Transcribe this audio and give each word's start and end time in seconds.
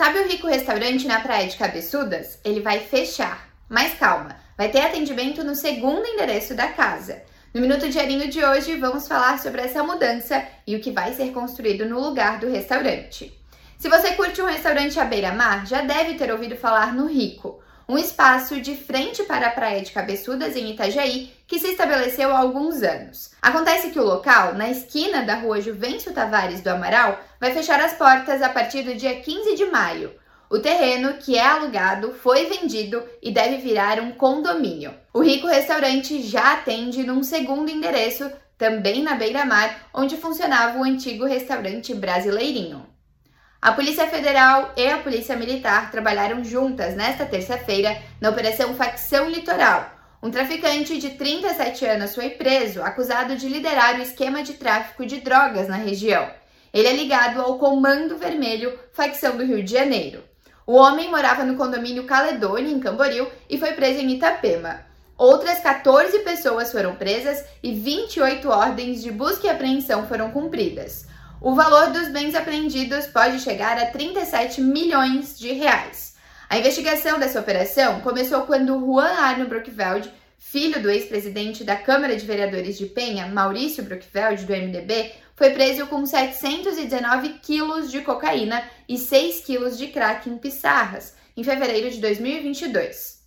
Sabe 0.00 0.20
o 0.20 0.28
rico 0.28 0.46
restaurante 0.46 1.08
na 1.08 1.18
Praia 1.18 1.48
de 1.48 1.56
Cabeçudas? 1.56 2.38
Ele 2.44 2.60
vai 2.60 2.78
fechar. 2.78 3.48
Mas 3.68 3.94
calma, 3.94 4.36
vai 4.56 4.70
ter 4.70 4.80
atendimento 4.80 5.42
no 5.42 5.56
segundo 5.56 6.06
endereço 6.06 6.54
da 6.54 6.68
casa. 6.68 7.20
No 7.52 7.60
Minuto 7.60 7.88
Diarinho 7.88 8.28
de 8.28 8.44
hoje, 8.44 8.76
vamos 8.76 9.08
falar 9.08 9.40
sobre 9.40 9.60
essa 9.60 9.82
mudança 9.82 10.46
e 10.64 10.76
o 10.76 10.80
que 10.80 10.92
vai 10.92 11.14
ser 11.14 11.32
construído 11.32 11.84
no 11.84 11.98
lugar 11.98 12.38
do 12.38 12.48
restaurante. 12.48 13.36
Se 13.76 13.88
você 13.88 14.12
curte 14.12 14.40
um 14.40 14.46
restaurante 14.46 15.00
à 15.00 15.04
beira-mar, 15.04 15.66
já 15.66 15.80
deve 15.80 16.14
ter 16.14 16.30
ouvido 16.30 16.56
falar 16.56 16.94
no 16.94 17.08
Rico 17.08 17.57
um 17.88 17.96
espaço 17.96 18.60
de 18.60 18.76
frente 18.76 19.22
para 19.22 19.46
a 19.46 19.50
Praia 19.50 19.80
de 19.80 19.92
Cabeçudas, 19.92 20.54
em 20.54 20.72
Itajaí, 20.72 21.32
que 21.46 21.58
se 21.58 21.68
estabeleceu 21.68 22.30
há 22.30 22.38
alguns 22.38 22.82
anos. 22.82 23.30
Acontece 23.40 23.90
que 23.90 23.98
o 23.98 24.04
local, 24.04 24.54
na 24.54 24.68
esquina 24.68 25.22
da 25.22 25.36
rua 25.36 25.62
Juvencio 25.62 26.12
Tavares 26.12 26.60
do 26.60 26.68
Amaral, 26.68 27.18
vai 27.40 27.50
fechar 27.54 27.80
as 27.80 27.94
portas 27.94 28.42
a 28.42 28.50
partir 28.50 28.82
do 28.82 28.94
dia 28.94 29.18
15 29.20 29.54
de 29.54 29.64
maio. 29.64 30.12
O 30.50 30.58
terreno, 30.58 31.14
que 31.14 31.36
é 31.36 31.46
alugado, 31.46 32.12
foi 32.12 32.44
vendido 32.44 33.02
e 33.22 33.30
deve 33.30 33.56
virar 33.56 34.00
um 34.00 34.12
condomínio. 34.12 34.92
O 35.12 35.22
Rico 35.22 35.46
Restaurante 35.46 36.22
já 36.22 36.54
atende 36.54 37.04
num 37.04 37.22
segundo 37.22 37.70
endereço, 37.70 38.30
também 38.58 39.02
na 39.02 39.14
beira-mar, 39.14 39.88
onde 39.94 40.16
funcionava 40.18 40.78
o 40.78 40.84
antigo 40.84 41.24
restaurante 41.24 41.94
Brasileirinho. 41.94 42.86
A 43.60 43.72
Polícia 43.72 44.06
Federal 44.06 44.72
e 44.76 44.86
a 44.86 44.98
Polícia 44.98 45.34
Militar 45.34 45.90
trabalharam 45.90 46.44
juntas 46.44 46.94
nesta 46.94 47.26
terça-feira 47.26 48.00
na 48.20 48.30
Operação 48.30 48.72
Facção 48.74 49.28
Litoral. 49.28 49.90
Um 50.22 50.30
traficante 50.30 50.96
de 50.96 51.10
37 51.10 51.84
anos 51.84 52.14
foi 52.14 52.30
preso, 52.30 52.80
acusado 52.80 53.34
de 53.34 53.48
liderar 53.48 53.98
o 53.98 54.02
esquema 54.02 54.44
de 54.44 54.52
tráfico 54.52 55.04
de 55.04 55.20
drogas 55.20 55.66
na 55.66 55.74
região. 55.74 56.30
Ele 56.72 56.86
é 56.86 56.92
ligado 56.92 57.40
ao 57.40 57.58
Comando 57.58 58.16
Vermelho, 58.16 58.78
facção 58.92 59.36
do 59.36 59.44
Rio 59.44 59.64
de 59.64 59.72
Janeiro. 59.72 60.22
O 60.64 60.74
homem 60.74 61.10
morava 61.10 61.42
no 61.42 61.56
condomínio 61.56 62.04
Caledônia, 62.04 62.72
em 62.72 62.78
Camboriú, 62.78 63.26
e 63.50 63.58
foi 63.58 63.72
preso 63.72 63.98
em 63.98 64.12
Itapema. 64.12 64.86
Outras 65.16 65.58
14 65.58 66.20
pessoas 66.20 66.70
foram 66.70 66.94
presas 66.94 67.44
e 67.60 67.72
28 67.72 68.48
ordens 68.48 69.02
de 69.02 69.10
busca 69.10 69.48
e 69.48 69.50
apreensão 69.50 70.06
foram 70.06 70.30
cumpridas. 70.30 71.08
O 71.40 71.54
valor 71.54 71.90
dos 71.92 72.08
bens 72.08 72.34
apreendidos 72.34 73.06
pode 73.06 73.38
chegar 73.38 73.78
a 73.78 73.86
37 73.86 74.60
milhões 74.60 75.38
de 75.38 75.52
reais. 75.52 76.16
A 76.50 76.58
investigação 76.58 77.16
dessa 77.16 77.38
operação 77.38 78.00
começou 78.00 78.42
quando 78.42 78.80
Juan 78.80 79.12
Arno 79.12 79.46
Brockveld, 79.46 80.12
filho 80.36 80.82
do 80.82 80.90
ex-presidente 80.90 81.62
da 81.62 81.76
Câmara 81.76 82.16
de 82.16 82.26
Vereadores 82.26 82.76
de 82.76 82.86
Penha, 82.86 83.28
Maurício 83.28 83.84
Brockveld, 83.84 84.46
do 84.46 84.52
MDB, 84.52 85.12
foi 85.36 85.50
preso 85.50 85.86
com 85.86 86.04
719 86.04 87.34
quilos 87.40 87.88
de 87.88 88.00
cocaína 88.00 88.60
e 88.88 88.98
6 88.98 89.42
quilos 89.42 89.78
de 89.78 89.86
crack 89.86 90.28
em 90.28 90.36
Pissarras, 90.38 91.14
em 91.36 91.44
fevereiro 91.44 91.88
de 91.88 92.00
2022. 92.00 93.18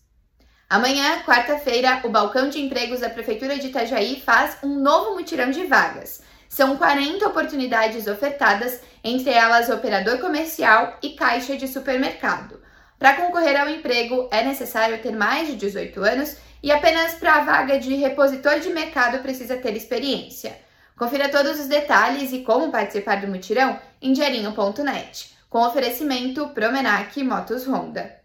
Amanhã, 0.69 1.21
quarta-feira, 1.23 2.01
o 2.03 2.09
balcão 2.09 2.49
de 2.49 2.59
empregos 2.59 2.99
da 2.99 3.09
Prefeitura 3.09 3.57
de 3.57 3.67
Itajaí 3.67 4.21
faz 4.25 4.57
um 4.61 4.79
novo 4.79 5.15
mutirão 5.15 5.49
de 5.49 5.65
vagas. 5.65 6.21
São 6.51 6.75
40 6.75 7.25
oportunidades 7.29 8.07
ofertadas, 8.07 8.81
entre 9.01 9.31
elas 9.31 9.69
operador 9.69 10.19
comercial 10.19 10.97
e 11.01 11.11
caixa 11.11 11.55
de 11.55 11.65
supermercado. 11.65 12.59
Para 12.99 13.13
concorrer 13.13 13.57
ao 13.57 13.69
emprego, 13.69 14.27
é 14.29 14.43
necessário 14.43 15.01
ter 15.01 15.13
mais 15.13 15.47
de 15.47 15.55
18 15.55 16.03
anos 16.03 16.35
e 16.61 16.69
apenas 16.69 17.13
para 17.13 17.35
a 17.35 17.43
vaga 17.45 17.79
de 17.79 17.95
repositor 17.95 18.59
de 18.59 18.69
mercado 18.69 19.19
precisa 19.19 19.55
ter 19.55 19.77
experiência. 19.77 20.57
Confira 20.97 21.29
todos 21.29 21.57
os 21.57 21.67
detalhes 21.67 22.33
e 22.33 22.39
como 22.39 22.69
participar 22.69 23.21
do 23.21 23.29
mutirão 23.29 23.79
em 24.01 24.11
diarinho.net, 24.11 25.33
com 25.49 25.65
oferecimento 25.65 26.49
Promenac 26.49 27.23
Motos 27.23 27.65
Honda. 27.65 28.20